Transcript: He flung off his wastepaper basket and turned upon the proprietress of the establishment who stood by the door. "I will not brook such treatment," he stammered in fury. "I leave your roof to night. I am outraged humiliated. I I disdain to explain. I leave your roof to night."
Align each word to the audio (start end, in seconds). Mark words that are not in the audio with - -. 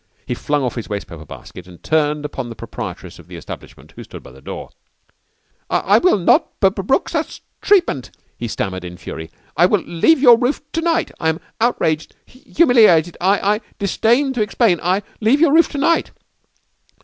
He 0.25 0.33
flung 0.33 0.63
off 0.63 0.73
his 0.73 0.87
wastepaper 0.89 1.25
basket 1.25 1.67
and 1.67 1.83
turned 1.83 2.25
upon 2.25 2.49
the 2.49 2.55
proprietress 2.55 3.19
of 3.19 3.27
the 3.27 3.35
establishment 3.35 3.91
who 3.95 4.03
stood 4.03 4.23
by 4.23 4.31
the 4.31 4.41
door. 4.41 4.71
"I 5.69 5.99
will 5.99 6.17
not 6.17 6.59
brook 6.59 7.07
such 7.07 7.43
treatment," 7.61 8.09
he 8.35 8.47
stammered 8.47 8.83
in 8.83 8.97
fury. 8.97 9.29
"I 9.55 9.67
leave 9.67 10.19
your 10.19 10.39
roof 10.39 10.59
to 10.71 10.81
night. 10.81 11.11
I 11.19 11.29
am 11.29 11.39
outraged 11.59 12.15
humiliated. 12.25 13.15
I 13.21 13.37
I 13.57 13.61
disdain 13.77 14.33
to 14.33 14.41
explain. 14.41 14.79
I 14.81 15.03
leave 15.19 15.39
your 15.39 15.53
roof 15.53 15.69
to 15.73 15.77
night." 15.77 16.09